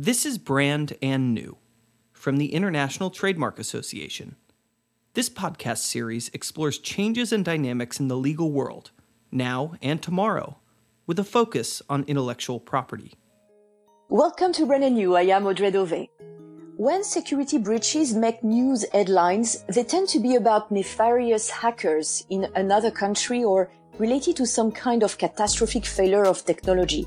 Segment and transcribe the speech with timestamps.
[0.00, 1.56] This is Brand and New
[2.12, 4.36] from the International Trademark Association.
[5.14, 8.92] This podcast series explores changes and dynamics in the legal world,
[9.32, 10.58] now and tomorrow,
[11.08, 13.14] with a focus on intellectual property.
[14.08, 15.16] Welcome to Brand and New.
[15.16, 16.06] I am Audrey Dove.
[16.76, 22.92] When security breaches make news headlines, they tend to be about nefarious hackers in another
[22.92, 23.68] country or
[23.98, 27.04] related to some kind of catastrophic failure of technology.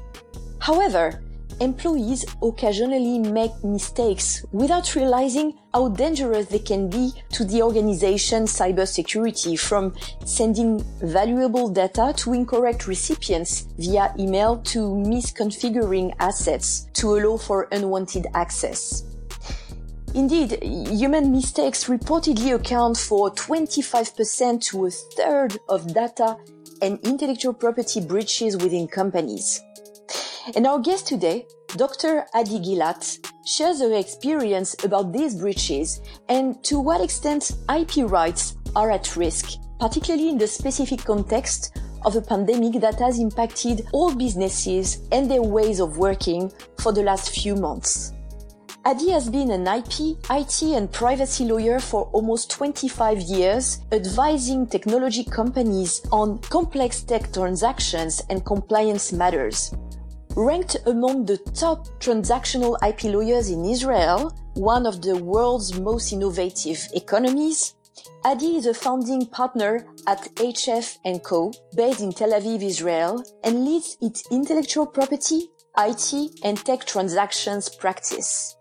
[0.60, 1.22] However,
[1.60, 9.58] employees occasionally make mistakes without realizing how dangerous they can be to the organization's cybersecurity
[9.60, 9.94] from
[10.26, 18.28] sending valuable data to incorrect recipients via email to misconfiguring assets to allow for unwanted
[18.34, 19.04] access.
[20.14, 26.36] Indeed, human mistakes reportedly account for 25% to a third of data
[26.82, 29.62] and intellectual property breaches within companies.
[30.56, 31.46] And our guest today,
[31.78, 32.26] Dr.
[32.34, 38.90] Adi Gilat, shares her experience about these breaches and to what extent IP rights are
[38.90, 45.08] at risk, particularly in the specific context of a pandemic that has impacted all businesses
[45.12, 48.14] and their ways of working for the last few months.
[48.84, 55.24] Adi has been an IP, IT and privacy lawyer for almost 25 years, advising technology
[55.24, 59.72] companies on complex tech transactions and compliance matters.
[60.36, 66.88] Ranked among the top transactional IP lawyers in Israel, one of the world's most innovative
[66.94, 67.76] economies,
[68.24, 73.66] Adi is a founding partner at HF & Co, based in Tel Aviv, Israel, and
[73.66, 78.56] leads its intellectual property, IT, and tech transactions practice.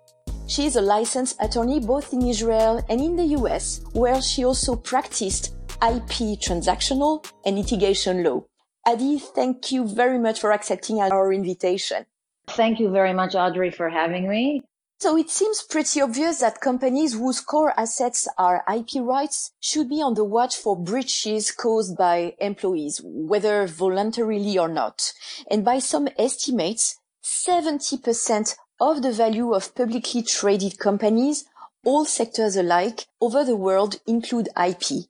[0.48, 4.74] She is a licensed attorney both in Israel and in the US, where she also
[4.74, 8.42] practiced IP transactional and litigation law.
[8.86, 12.06] Adi, thank you very much for accepting our invitation.
[12.48, 14.62] Thank you very much, Audrey, for having me.
[14.98, 20.02] So it seems pretty obvious that companies whose core assets are IP rights should be
[20.02, 25.12] on the watch for breaches caused by employees, whether voluntarily or not.
[25.50, 31.44] And by some estimates, 70% of the value of publicly traded companies,
[31.84, 35.06] all sectors alike over the world include IP.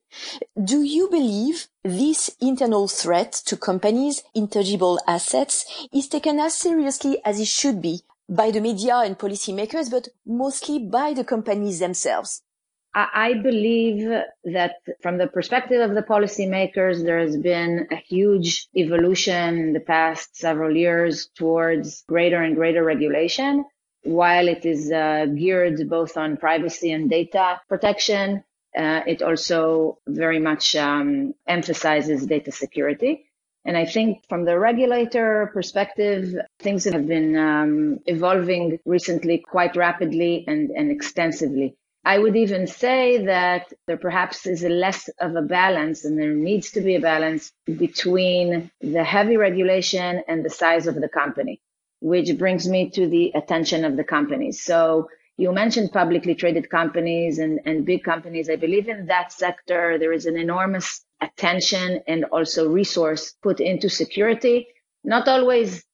[0.62, 7.40] Do you believe this internal threat to companies' intangible assets is taken as seriously as
[7.40, 12.42] it should be by the media and policymakers, but mostly by the companies themselves?
[12.92, 14.08] I believe
[14.44, 19.80] that from the perspective of the policymakers, there has been a huge evolution in the
[19.80, 23.64] past several years towards greater and greater regulation.
[24.02, 28.44] While it is uh, geared both on privacy and data protection,
[28.76, 33.26] uh, it also very much um, emphasizes data security.
[33.64, 40.44] And I think from the regulator perspective, things have been um, evolving recently quite rapidly
[40.48, 41.76] and, and extensively.
[42.04, 46.32] I would even say that there perhaps is a less of a balance and there
[46.32, 51.60] needs to be a balance between the heavy regulation and the size of the company,
[52.00, 54.62] which brings me to the attention of the companies.
[54.62, 58.50] So you mentioned publicly traded companies and, and big companies.
[58.50, 63.88] I believe in that sector, there is an enormous attention and also resource put into
[63.88, 64.66] security,
[65.04, 65.84] not always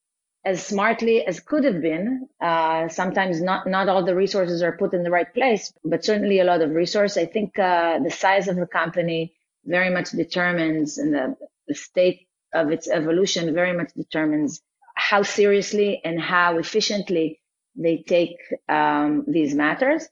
[0.44, 2.28] as smartly as could have been.
[2.40, 6.38] Uh, sometimes not not all the resources are put in the right place, but certainly
[6.38, 7.16] a lot of resource.
[7.16, 9.34] I think uh, the size of the company
[9.64, 14.62] very much determines, and the, the state of its evolution very much determines
[14.96, 17.40] how seriously and how efficiently
[17.76, 18.36] they take
[18.68, 20.08] um, these matters.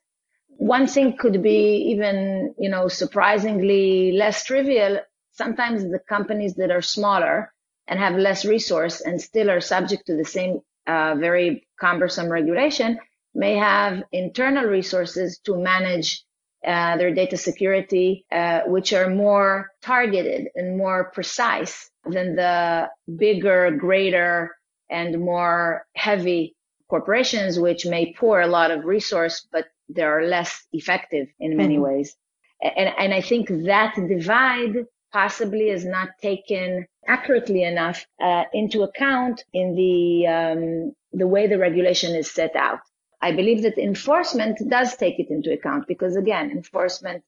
[0.57, 5.01] One thing could be even, you know, surprisingly less trivial.
[5.33, 7.53] Sometimes the companies that are smaller
[7.89, 12.99] and have less resource and still are subject to the same uh, very cumbersome regulation
[13.35, 16.23] may have internal resources to manage
[16.65, 23.71] uh, their data security, uh, which are more targeted and more precise than the bigger,
[23.73, 24.57] greater,
[24.91, 26.57] and more heavy
[26.89, 31.75] corporations, which may pour a lot of resource, but they are less effective in many
[31.75, 31.85] mm-hmm.
[31.85, 32.17] ways.
[32.63, 39.45] And, and I think that divide possibly is not taken accurately enough uh, into account
[39.53, 42.81] in the um, the way the regulation is set out.
[43.21, 47.23] I believe that enforcement does take it into account because again, enforcement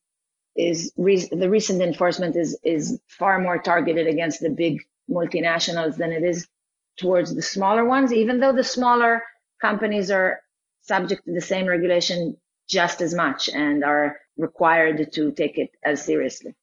[0.55, 6.11] is re- the recent enforcement is is far more targeted against the big multinationals than
[6.11, 6.47] it is
[6.97, 9.23] towards the smaller ones, even though the smaller
[9.61, 10.41] companies are
[10.81, 12.37] subject to the same regulation
[12.69, 16.53] just as much and are required to take it as seriously.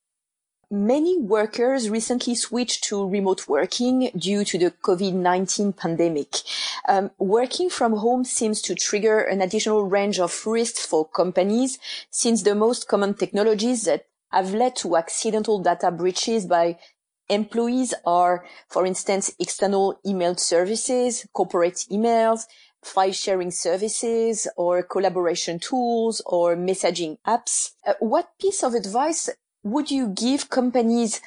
[0.71, 6.37] Many workers recently switched to remote working due to the COVID-19 pandemic.
[6.87, 11.77] Um, working from home seems to trigger an additional range of risks for companies
[12.09, 16.77] since the most common technologies that have led to accidental data breaches by
[17.29, 22.45] employees are, for instance, external email services, corporate emails,
[22.85, 27.71] file sharing services or collaboration tools or messaging apps.
[27.85, 29.29] Uh, what piece of advice
[29.63, 31.19] would you give companies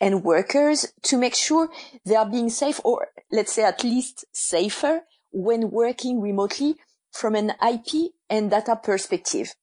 [0.00, 1.70] and workers to make sure
[2.04, 6.74] they are being safe or let's say at least safer when working remotely
[7.12, 9.54] from an IP and data perspective?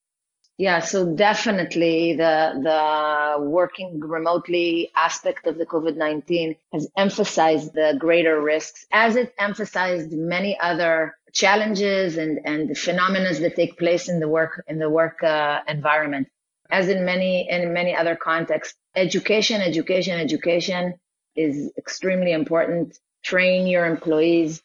[0.61, 2.35] Yeah, so definitely the
[2.69, 10.11] the working remotely aspect of the COVID-19 has emphasized the greater risks as it emphasized
[10.11, 15.23] many other challenges and and phenomena that take place in the work in the work
[15.23, 16.27] uh, environment
[16.69, 20.93] as in many in many other contexts, education, education, education
[21.35, 22.99] is extremely important.
[23.23, 24.61] Train your employees.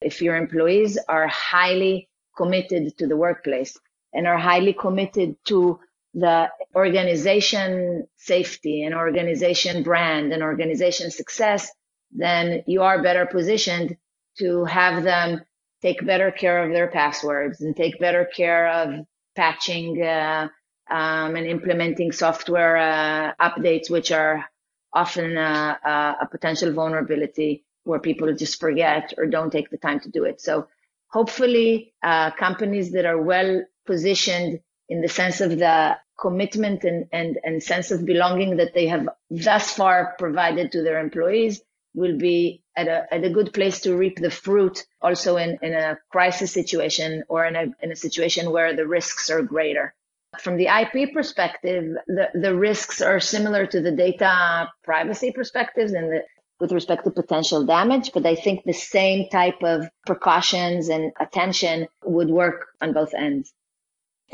[0.00, 3.76] If your employees are highly committed to the workplace
[4.14, 5.80] and are highly committed to
[6.14, 11.70] the organization safety and organization brand and organization success,
[12.12, 13.96] then you are better positioned
[14.38, 15.42] to have them
[15.82, 19.04] take better care of their passwords and take better care of
[19.36, 20.48] patching uh,
[20.90, 24.44] um, and implementing software uh, updates, which are
[24.92, 30.00] often uh, uh, a potential vulnerability where people just forget or don't take the time
[30.00, 30.40] to do it.
[30.40, 30.68] So
[31.08, 37.38] hopefully, uh, companies that are well positioned in the sense of the commitment and, and,
[37.42, 41.60] and sense of belonging that they have thus far provided to their employees
[41.94, 45.72] will be at a, at a good place to reap the fruit also in, in
[45.72, 49.94] a crisis situation or in a, in a situation where the risks are greater.
[50.40, 56.10] From the IP perspective, the, the risks are similar to the data privacy perspectives and
[56.10, 56.22] the,
[56.58, 61.86] with respect to potential damage, but I think the same type of precautions and attention
[62.04, 63.52] would work on both ends.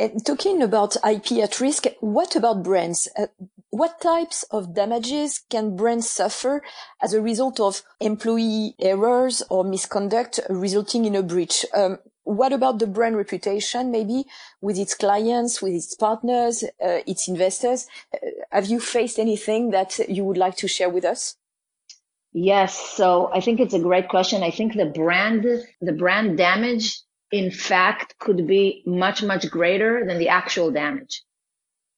[0.00, 3.06] And talking about IP at risk, what about brands?
[3.18, 3.26] Uh,
[3.68, 6.62] what types of damages can brands suffer
[7.02, 11.66] as a result of employee errors or misconduct resulting in a breach?
[11.74, 14.24] Um, what about the brand reputation, maybe
[14.62, 17.86] with its clients, with its partners, uh, its investors?
[18.14, 21.36] Uh, have you faced anything that you would like to share with us?
[22.32, 22.74] Yes.
[22.74, 24.42] So I think it's a great question.
[24.42, 25.44] I think the brand,
[25.82, 31.22] the brand damage, in fact, could be much, much greater than the actual damage.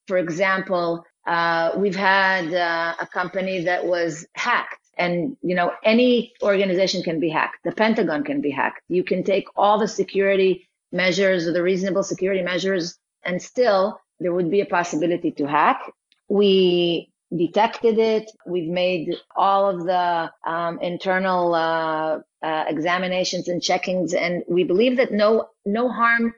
[0.06, 6.32] For example, uh, we've had uh, a company that was hacked and, you know, any
[6.42, 7.58] organization can be hacked.
[7.64, 8.82] The Pentagon can be hacked.
[8.88, 14.32] You can take all the security measures or the reasonable security measures and still there
[14.32, 15.80] would be a possibility to hack.
[16.28, 18.30] We detected it.
[18.46, 24.96] We've made all of the um, internal uh, uh, examinations and checkings, and we believe
[24.96, 26.34] that no no harm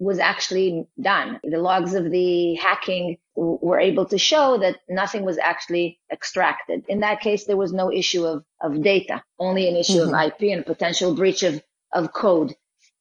[0.00, 1.38] was actually done.
[1.44, 6.84] The logs of the hacking were able to show that nothing was actually extracted.
[6.88, 10.14] In that case, there was no issue of, of data, only an issue mm-hmm.
[10.14, 11.62] of IP and potential breach of,
[11.92, 12.54] of code.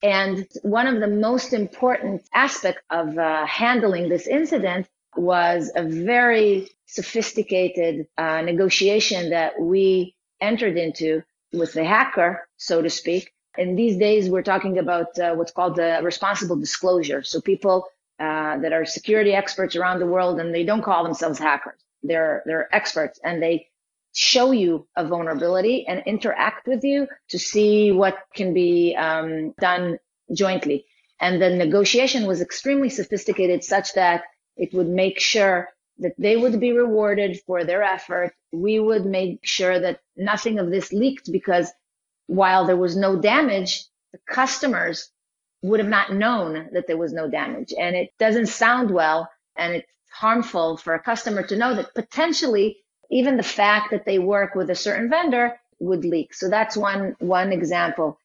[0.03, 6.69] And one of the most important aspects of uh, handling this incident was a very
[6.89, 13.97] sophisticated uh, negotiation that we entered into with the hacker, so to speak, and these
[13.97, 17.23] days, we're talking about uh, what's called the responsible disclosure.
[17.23, 17.87] So people
[18.19, 21.79] uh, that are security experts around the world, and they don't call themselves hackers.
[22.01, 23.67] They're they're experts, and they
[24.13, 29.99] show you a vulnerability and interact with you to see what can be um, done
[30.33, 30.85] jointly.
[31.19, 34.23] And the negotiation was extremely sophisticated, such that
[34.55, 35.67] it would make sure
[35.99, 38.33] that they would be rewarded for their effort.
[38.51, 41.71] We would make sure that nothing of this leaked because
[42.27, 45.11] while there was no damage, the customers
[45.61, 47.73] would have not known that there was no damage.
[47.77, 52.77] And it doesn't sound well and it's harmful for a customer to know that potentially
[53.11, 56.33] even the fact that they work with a certain vendor would leak.
[56.33, 58.19] So that's one, one example.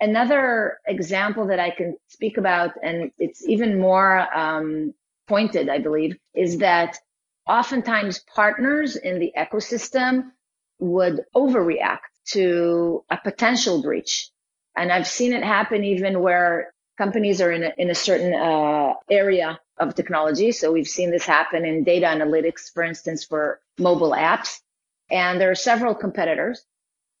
[0.00, 4.92] Another example that I can speak about, and it's even more um,
[5.26, 6.98] pointed, I believe, is that
[7.46, 10.32] oftentimes partners in the ecosystem
[10.78, 14.30] would overreact to a potential breach.
[14.76, 18.94] And I've seen it happen even where companies are in a, in a certain uh,
[19.10, 20.52] area of technology.
[20.52, 24.60] So we've seen this happen in data analytics, for instance, for mobile apps.
[25.10, 26.64] And there are several competitors.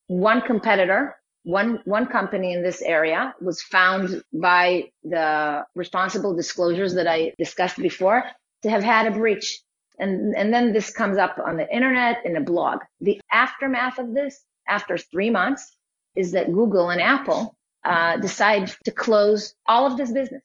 [0.08, 7.06] One competitor, one, one company in this area was found by the responsible disclosures that
[7.06, 8.24] I discussed before
[8.62, 9.60] to have had a breach.
[9.98, 12.80] And, and then this comes up on the internet in a blog.
[13.00, 15.76] The aftermath of this, after three months,
[16.14, 20.42] is that Google and Apple uh, decide to close all of this business.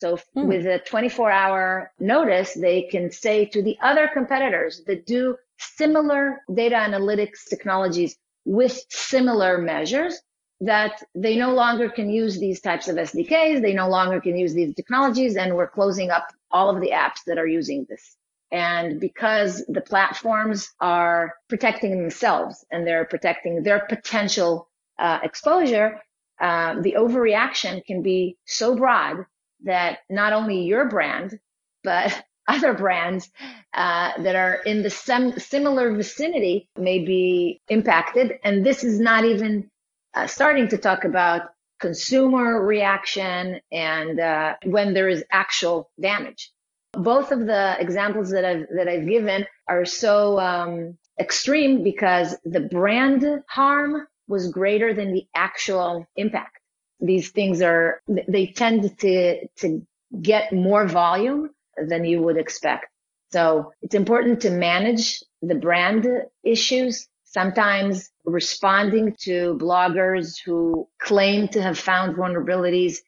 [0.00, 0.46] So hmm.
[0.46, 6.42] with a 24 hour notice, they can say to the other competitors that do similar
[6.52, 10.20] data analytics technologies with similar measures
[10.60, 13.62] that they no longer can use these types of SDKs.
[13.62, 17.24] They no longer can use these technologies and we're closing up all of the apps
[17.26, 18.16] that are using this.
[18.54, 24.68] And because the platforms are protecting themselves and they're protecting their potential
[25.00, 26.00] uh, exposure,
[26.40, 29.26] uh, the overreaction can be so broad
[29.64, 31.40] that not only your brand,
[31.82, 33.28] but other brands
[33.74, 38.34] uh, that are in the sem- similar vicinity may be impacted.
[38.44, 39.68] And this is not even
[40.14, 41.42] uh, starting to talk about
[41.80, 46.52] consumer reaction and uh, when there is actual damage.
[46.96, 52.60] Both of the examples that I've that I've given are so um, extreme because the
[52.60, 56.58] brand harm was greater than the actual impact.
[57.00, 59.86] These things are they tend to to
[60.22, 62.86] get more volume than you would expect.
[63.32, 66.06] So it's important to manage the brand
[66.44, 72.98] issues sometimes responding to bloggers who claim to have found vulnerabilities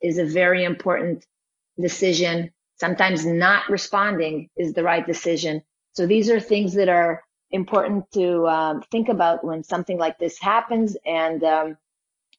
[0.00, 1.26] is a very important
[1.80, 2.52] decision.
[2.78, 5.62] Sometimes not responding is the right decision.
[5.92, 10.38] So these are things that are important to um, think about when something like this
[10.38, 10.96] happens.
[11.06, 11.76] And um,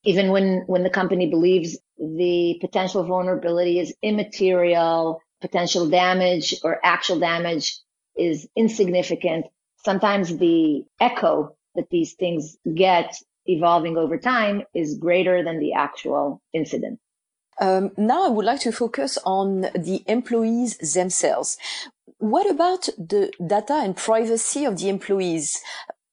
[0.03, 7.19] even when, when the company believes the potential vulnerability is immaterial, potential damage or actual
[7.19, 7.79] damage
[8.17, 9.45] is insignificant,
[9.85, 16.41] sometimes the echo that these things get evolving over time is greater than the actual
[16.53, 16.99] incident.
[17.59, 21.57] Um, now I would like to focus on the employees themselves.
[22.17, 25.61] What about the data and privacy of the employees?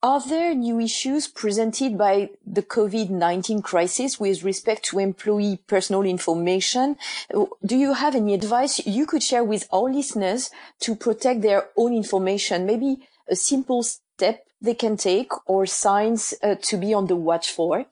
[0.03, 6.97] Are there new issues presented by the COVID-19 crisis with respect to employee personal information?
[7.31, 11.95] Do you have any advice you could share with our listeners to protect their own
[11.95, 12.65] information?
[12.65, 17.51] Maybe a simple step they can take or signs uh, to be on the watch
[17.51, 17.85] for?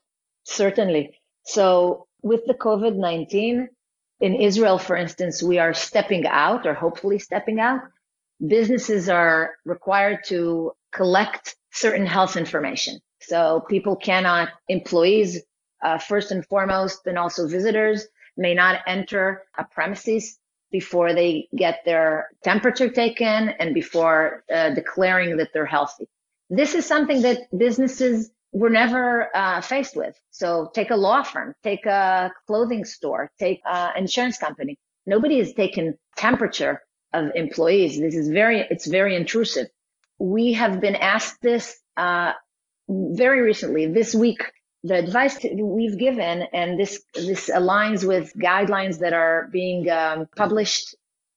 [0.44, 1.20] Certainly.
[1.44, 3.68] So with the COVID-19
[4.20, 7.80] in Israel, for instance, we are stepping out or hopefully stepping out.
[8.44, 12.98] Businesses are required to collect certain health information.
[13.20, 15.42] So people cannot, employees,
[15.82, 18.06] uh, first and foremost, and also visitors
[18.36, 20.38] may not enter a premises
[20.70, 26.06] before they get their temperature taken and before uh, declaring that they're healthy.
[26.50, 30.18] This is something that businesses were never uh, faced with.
[30.30, 34.78] So take a law firm, take a clothing store, take an insurance company.
[35.06, 37.98] Nobody has taken temperature of employees.
[37.98, 39.68] This is very, it's very intrusive.
[40.18, 42.32] We have been asked this uh,
[42.88, 43.86] very recently.
[43.86, 44.42] This week,
[44.82, 50.94] the advice we've given, and this this aligns with guidelines that are being um, published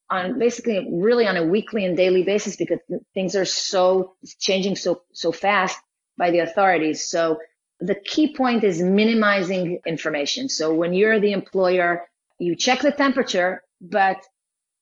[0.10, 2.80] on basically really on a weekly and daily basis because
[3.14, 5.80] things are so changing so so fast
[6.18, 7.08] by the authorities.
[7.08, 7.40] So
[7.80, 10.50] the key point is minimizing information.
[10.50, 14.18] So when you're the employer, you check the temperature, but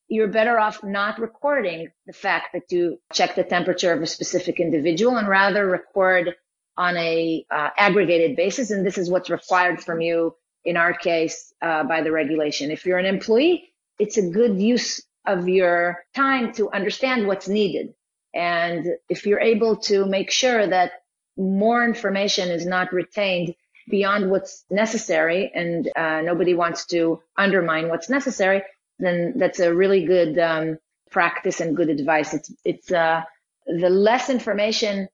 [0.09, 4.59] you're better off not recording the fact that you check the temperature of a specific
[4.59, 6.35] individual and rather record
[6.77, 8.71] on a uh, aggregated basis.
[8.71, 12.71] And this is what's required from you in our case uh, by the regulation.
[12.71, 13.69] If you're an employee,
[13.99, 17.93] it's a good use of your time to understand what's needed.
[18.33, 20.91] And if you're able to make sure that
[21.39, 23.55] more information is not retained
[23.89, 28.61] beyond what's necessary and uh, nobody wants to undermine what's necessary,
[28.99, 30.77] then that's a really good um,
[31.09, 32.33] practice and good advice.
[32.33, 33.23] It's it's uh,
[33.65, 35.07] the less information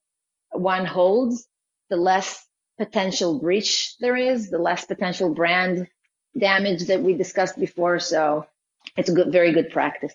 [0.51, 1.48] one holds,
[1.89, 2.46] the less
[2.77, 5.88] potential breach there is, the less potential brand
[6.38, 8.00] damage that we discussed before.
[8.00, 8.46] So
[8.98, 10.13] it's a good, very good practice.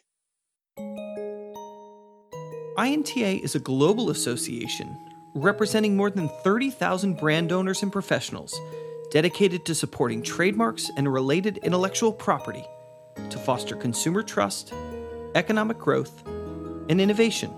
[2.79, 8.59] INTA is a global association representing more than 30,000 brand owners and professionals
[9.11, 12.65] dedicated to supporting trademarks and related intellectual property
[13.29, 14.73] to foster consumer trust,
[15.35, 16.27] economic growth,
[16.89, 17.53] and innovation.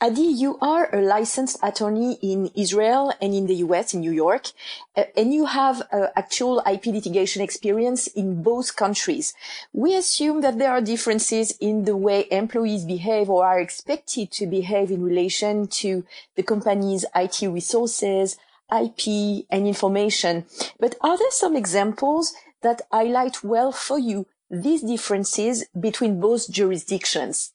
[0.00, 4.52] Adi, you are a licensed attorney in Israel and in the US, in New York,
[4.96, 9.34] uh, and you have uh, actual IP litigation experience in both countries.
[9.72, 14.46] We assume that there are differences in the way employees behave or are expected to
[14.46, 16.04] behave in relation to
[16.36, 18.36] the company's IT resources,
[18.70, 20.46] IP, and information.
[20.78, 27.52] But are there some examples that highlight well for you these differences between both jurisdictions?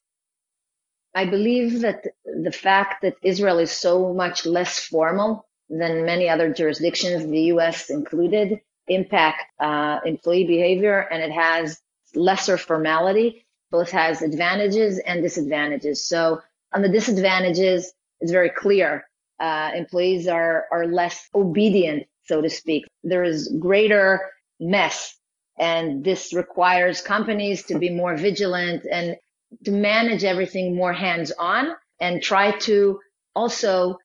[1.16, 6.52] I believe that the fact that Israel is so much less formal than many other
[6.52, 7.90] jurisdictions, the U.S.
[7.90, 11.80] included, impact uh, employee behavior, and it has
[12.16, 13.46] lesser formality.
[13.72, 16.06] Both has advantages and disadvantages.
[16.06, 16.42] So
[16.74, 19.06] on the disadvantages, it's very clear.
[19.40, 22.86] Uh, employees are are less obedient, so to speak.
[23.04, 25.16] There is greater mess,
[25.58, 29.18] and this requires companies to be more vigilant and
[29.66, 33.00] to manage everything more hands on and try to
[33.36, 33.98] also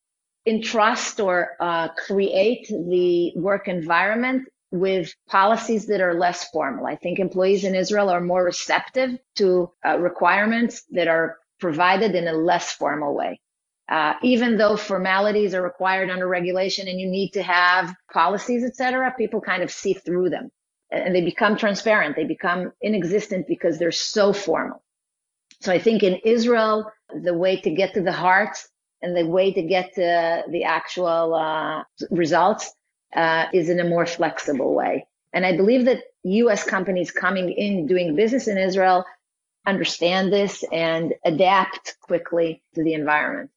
[0.45, 6.85] entrust or uh, create the work environment with policies that are less formal.
[6.85, 12.27] I think employees in Israel are more receptive to uh, requirements that are provided in
[12.27, 13.39] a less formal way.
[13.89, 19.13] Uh, even though formalities are required under regulation and you need to have policies, etc.,
[19.17, 20.51] people kind of see through them
[20.91, 22.15] and they become transparent.
[22.15, 24.83] They become inexistent because they're so formal.
[25.61, 28.57] So I think in Israel, the way to get to the heart
[29.01, 32.71] and the way to get to the actual uh, results
[33.15, 35.07] uh, is in a more flexible way.
[35.33, 36.63] And I believe that U.S.
[36.63, 39.05] companies coming in doing business in Israel
[39.65, 43.51] understand this and adapt quickly to the environment.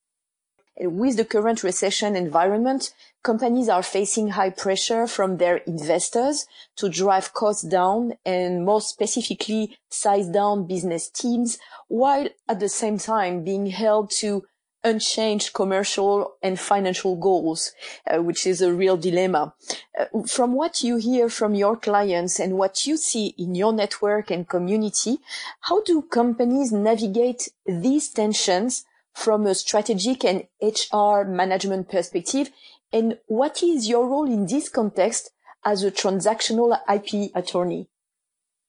[0.81, 7.35] With the current recession environment, companies are facing high pressure from their investors to drive
[7.35, 13.67] costs down and more specifically size down business teams while at the same time being
[13.67, 14.45] held to
[14.85, 17.73] unchanged commercial and financial goals,
[18.07, 19.55] uh, which is a real dilemma.
[19.99, 24.31] Uh, from what you hear from your clients and what you see in your network
[24.31, 25.19] and community,
[25.61, 32.51] how do companies navigate these tensions from a strategic and HR management perspective?
[32.93, 35.31] And what is your role in this context
[35.65, 37.89] as a transactional IP attorney?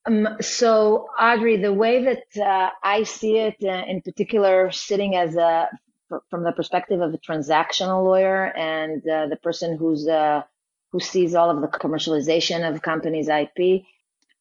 [0.05, 5.35] Um, so, Audrey, the way that uh, I see it, uh, in particular, sitting as
[5.35, 5.69] a
[6.29, 10.41] from the perspective of a transactional lawyer and uh, the person who's uh,
[10.91, 13.83] who sees all of the commercialization of companies' IP,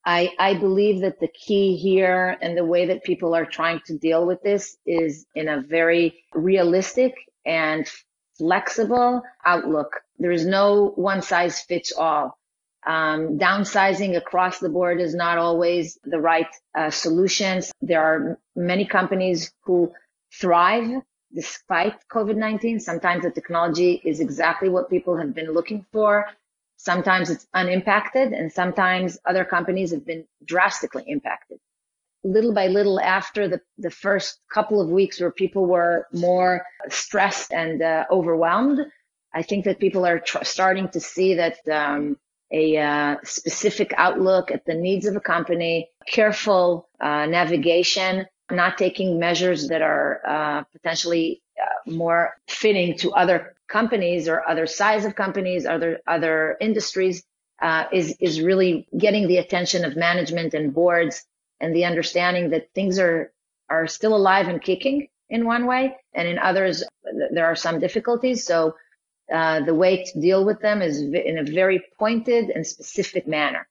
[0.04, 3.97] I, I believe that the key here and the way that people are trying to
[3.97, 7.15] deal with this is in a very realistic
[7.47, 7.88] and
[8.36, 10.02] flexible outlook.
[10.19, 12.38] There is no one size fits all.
[12.84, 17.71] Um, downsizing across the board is not always the right uh, solutions.
[17.80, 19.93] There are many companies who
[20.32, 22.80] thrive despite COVID-19.
[22.80, 26.26] Sometimes the technology is exactly what people have been looking for.
[26.82, 31.58] Sometimes it's unimpacted and sometimes other companies have been drastically impacted.
[32.25, 37.52] Little by little after the, the first couple of weeks where people were more stressed
[37.52, 38.80] and uh, overwhelmed,
[39.32, 42.16] I think that people are tr- starting to see that um,
[42.52, 49.18] a uh, specific outlook at the needs of a company, careful uh, navigation not taking
[49.18, 55.14] measures that are uh, potentially uh, more fitting to other companies or other size of
[55.14, 57.25] companies, other other industries,
[57.60, 61.25] uh, is is really getting the attention of management and boards
[61.60, 63.32] and the understanding that things are
[63.70, 66.84] are still alive and kicking in one way, and in others
[67.30, 68.44] there are some difficulties.
[68.44, 68.75] So
[69.32, 73.66] uh, the way to deal with them is in a very pointed and specific manner.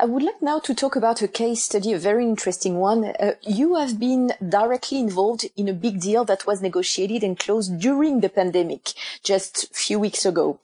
[0.00, 3.04] I would like now to talk about a case study, a very interesting one.
[3.04, 7.78] Uh, you have been directly involved in a big deal that was negotiated and closed
[7.78, 10.58] during the pandemic just a few weeks ago.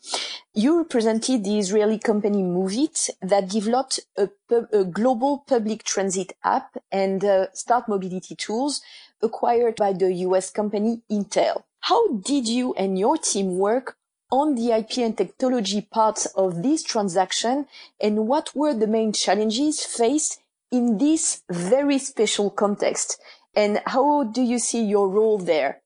[0.54, 4.30] You represented the Israeli company Moovit that developed a,
[4.72, 8.80] a global public transit app and uh, smart mobility tools
[9.20, 11.64] acquired by the US company Intel.
[11.80, 13.98] How did you and your team work
[14.30, 17.66] on the IP and technology parts of this transaction
[18.00, 23.20] and what were the main challenges faced in this very special context?
[23.54, 25.80] And how do you see your role there?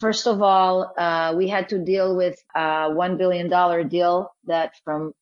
[0.00, 5.12] First of all, uh, we had to deal with a $1 billion deal that from,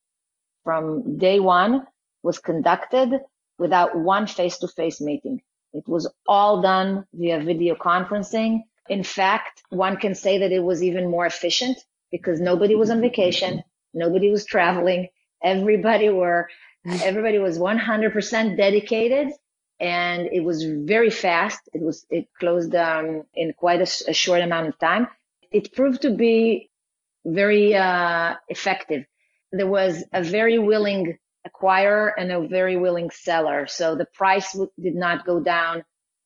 [0.64, 1.86] from day one
[2.22, 3.20] was conducted
[3.58, 5.40] without one face-to-face meeting.
[5.72, 8.62] It was all done via video conferencing.
[8.88, 11.78] In fact, one can say that it was even more efficient
[12.10, 13.62] because nobody was on vacation,
[13.94, 15.08] nobody was traveling,
[15.42, 16.48] everybody were
[17.02, 19.28] everybody was 100% dedicated
[19.80, 21.60] and it was very fast.
[21.72, 25.08] It was it closed um, in quite a, a, short amount of time.
[25.52, 26.70] It proved to be
[27.24, 29.04] very uh, effective.
[29.52, 31.16] There was a very willing
[31.46, 35.84] acquirer and a very willing seller, so the price w- did not go down.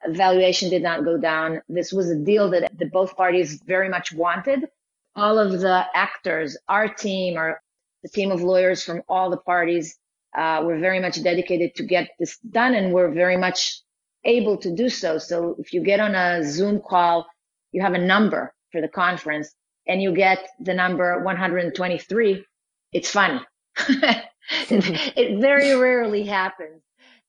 [0.08, 1.62] Valuation did not go down.
[1.68, 4.66] This was a deal that the both parties very much wanted
[5.14, 7.60] all of the actors, our team, or
[8.02, 9.98] the team of lawyers from all the parties,
[10.36, 13.82] uh, were very much dedicated to get this done, and we're very much
[14.24, 15.18] able to do so.
[15.18, 17.26] So if you get on a Zoom call,
[17.72, 19.54] you have a number for the conference
[19.86, 22.44] and you get the number 123,
[22.92, 23.40] it's funny.
[23.88, 24.24] it,
[25.16, 26.82] it, very rarely happens.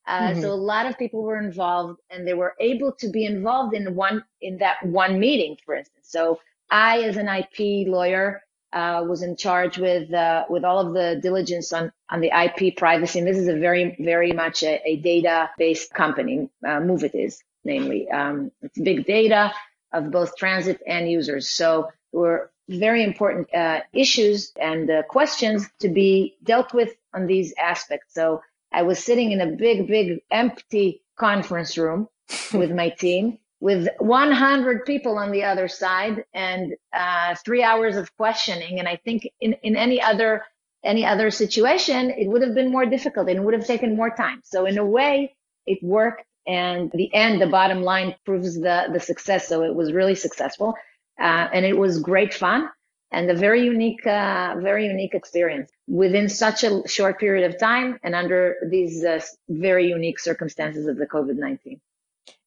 [0.05, 0.41] Uh, mm-hmm.
[0.41, 3.95] So a lot of people were involved and they were able to be involved in
[3.95, 6.07] one, in that one meeting, for instance.
[6.09, 6.39] So
[6.73, 8.41] I, as an IP lawyer,
[8.73, 12.75] uh, was in charge with uh, with all of the diligence on on the IP
[12.75, 13.19] privacy.
[13.19, 16.49] And this is a very very much a, a data based company.
[16.65, 19.53] Uh, Moovit is namely um, it's big data
[19.93, 21.49] of both transit and users.
[21.49, 27.53] So were very important uh, issues and uh, questions to be dealt with on these
[27.59, 28.15] aspects.
[28.15, 32.07] So I was sitting in a big big empty conference room
[32.51, 38.13] with my team with 100 people on the other side and uh, three hours of
[38.17, 38.77] questioning.
[38.77, 40.43] And I think in, in any other
[40.83, 44.41] any other situation, it would have been more difficult and would have taken more time.
[44.43, 45.33] So in a way,
[45.65, 46.25] it worked.
[46.45, 49.47] And the end, the bottom line proves the, the success.
[49.47, 50.73] So it was really successful.
[51.17, 52.69] Uh, and it was great fun
[53.11, 57.97] and a very unique, uh, very unique experience within such a short period of time
[58.03, 61.79] and under these uh, very unique circumstances of the COVID-19.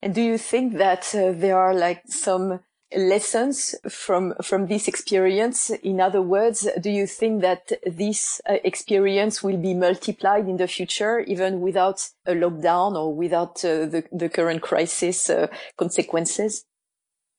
[0.06, 2.60] And do you think that uh, there are like some
[2.96, 5.70] lessons from from this experience?
[5.70, 10.68] In other words, do you think that this uh, experience will be multiplied in the
[10.68, 16.64] future, even without a lockdown or without uh, the the current crisis uh, consequences?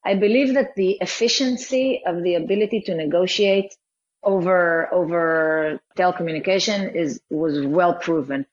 [0.03, 3.77] I believe that the efficiency of the ability to negotiate
[4.23, 8.45] over over telecommunication is was well proven.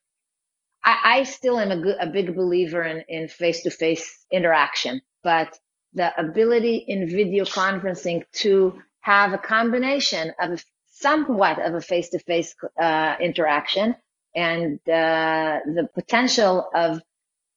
[0.84, 5.58] I, I still am a, good, a big believer in, in face-to-face interaction, but
[5.94, 13.16] the ability in video conferencing to have a combination of somewhat of a face-to-face uh,
[13.20, 13.94] interaction
[14.34, 17.00] and uh, the potential of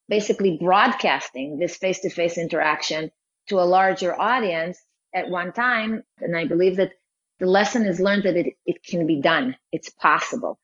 [0.08, 3.12] basically broadcasting this face-to-face interaction
[3.48, 4.80] to a larger audience
[5.13, 6.04] at one time.
[6.20, 6.92] And I believe that
[7.40, 9.56] the lesson is learned that it, it can be done.
[9.72, 10.60] It's possible.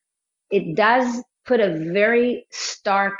[0.49, 3.15] It does put a very stark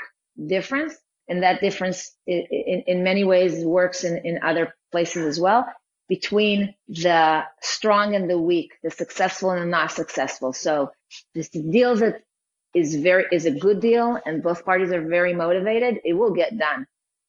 [0.46, 0.94] difference.
[1.28, 5.66] And that difference in, in, many ways works in, in other places as well
[6.08, 10.52] between the strong and the weak, the successful and the not successful.
[10.52, 10.90] So
[11.34, 12.22] this deal that
[12.74, 16.00] is very, is a good deal and both parties are very motivated.
[16.04, 16.86] It will get done.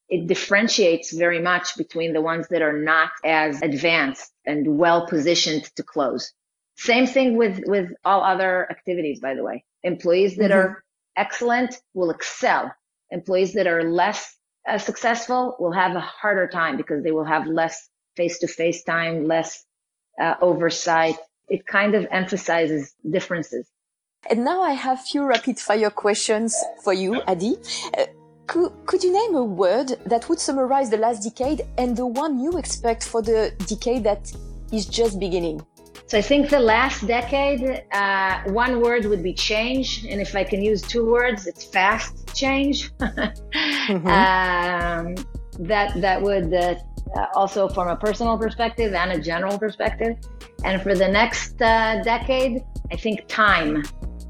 [0.09, 5.63] It differentiates very much between the ones that are not as advanced and well positioned
[5.77, 6.33] to close.
[6.77, 9.63] Same thing with, with all other activities, by the way.
[9.83, 10.59] Employees that mm-hmm.
[10.59, 10.83] are
[11.15, 12.73] excellent will excel.
[13.11, 14.35] Employees that are less
[14.67, 18.83] uh, successful will have a harder time because they will have less face to face
[18.83, 19.63] time, less
[20.19, 21.17] uh, oversight.
[21.47, 23.67] It kind of emphasizes differences.
[24.29, 27.57] And now I have few rapid fire questions for you, Adi.
[27.95, 28.05] Uh,
[28.47, 32.39] could, could you name a word that would summarize the last decade and the one
[32.39, 34.31] you expect for the decade that
[34.71, 35.65] is just beginning?
[36.07, 40.05] So I think the last decade, uh, one word would be change.
[40.05, 42.91] And if I can use two words, it's fast change.
[42.99, 44.07] mm-hmm.
[44.07, 45.15] um,
[45.67, 46.75] that, that would uh,
[47.33, 50.17] also from a personal perspective and a general perspective.
[50.63, 53.83] And for the next uh, decade, I think time.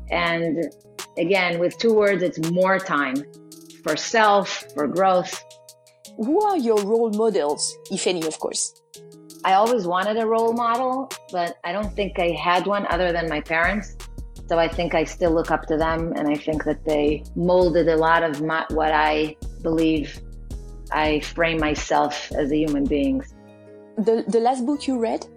[0.10, 0.74] And
[1.18, 3.16] again, with two words, it's more time
[3.84, 5.44] for self, for growth.
[6.18, 8.82] Who are your role models, if any, of course?
[9.46, 13.30] I always wanted a role model, but I don't think I had one other than
[13.30, 13.96] my parents.
[14.50, 17.88] So I think I still look up to them, and I think that they molded
[17.88, 20.20] a lot of my, what I believe
[20.92, 23.24] I frame myself as a human being.
[24.00, 25.28] The, the last book you read?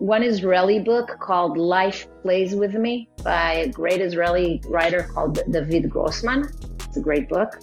[0.00, 5.88] One Israeli book called Life Plays With Me by a great Israeli writer called David
[5.88, 6.44] Grossman.
[6.80, 7.58] It's a great book.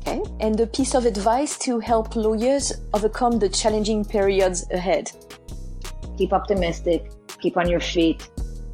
[0.00, 0.20] Okay.
[0.40, 5.12] And a piece of advice to help lawyers overcome the challenging periods ahead
[6.18, 8.28] keep optimistic, keep on your feet,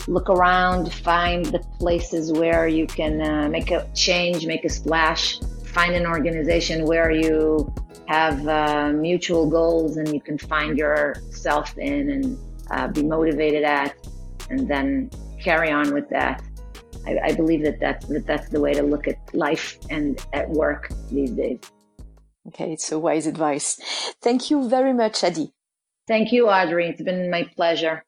[0.08, 5.38] look around, find the places where you can uh, make a change, make a splash,
[5.66, 7.72] find an organization where you
[8.06, 12.38] have uh, mutual goals and you can find yourself in and
[12.70, 13.94] uh, be motivated at,
[14.50, 16.42] and then carry on with that.
[17.06, 20.48] I, I believe that that's, that that's the way to look at life and at
[20.48, 21.60] work these days.
[22.48, 23.80] Okay, it's a wise advice.
[24.20, 25.52] Thank you very much, Adi.
[26.06, 26.88] Thank you, Audrey.
[26.88, 28.04] It's been my pleasure.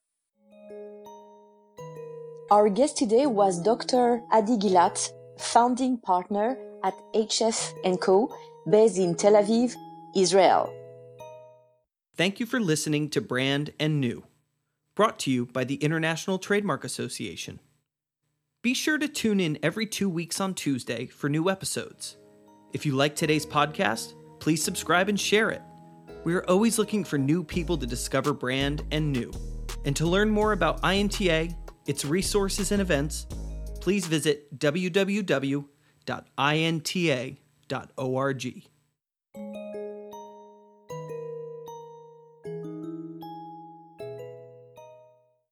[2.50, 4.22] Our guest today was Dr.
[4.30, 8.32] Adi Gilat, founding partner at HF & Co,
[8.68, 9.74] based in Tel Aviv,
[10.14, 10.72] Israel.
[12.14, 14.24] Thank you for listening to Brand and New,
[14.94, 17.60] brought to you by the International Trademark Association.
[18.62, 22.16] Be sure to tune in every two weeks on Tuesday for new episodes.
[22.72, 25.62] If you like today's podcast, please subscribe and share it.
[26.26, 29.30] We are always looking for new people to discover brand and new.
[29.84, 31.54] And to learn more about INTA,
[31.86, 33.28] its resources and events,
[33.80, 35.66] please visit www.inta.org.